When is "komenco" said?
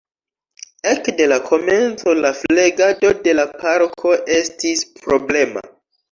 1.49-2.15